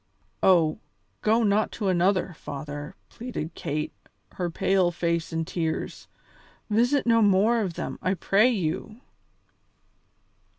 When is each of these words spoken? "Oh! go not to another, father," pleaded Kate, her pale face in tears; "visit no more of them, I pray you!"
"Oh! 0.41 0.79
go 1.21 1.43
not 1.43 1.71
to 1.73 1.87
another, 1.87 2.33
father," 2.33 2.95
pleaded 3.07 3.53
Kate, 3.53 3.93
her 4.31 4.49
pale 4.49 4.89
face 4.89 5.31
in 5.31 5.45
tears; 5.45 6.07
"visit 6.71 7.05
no 7.05 7.21
more 7.21 7.61
of 7.61 7.75
them, 7.75 7.99
I 8.01 8.15
pray 8.15 8.49
you!" 8.49 8.99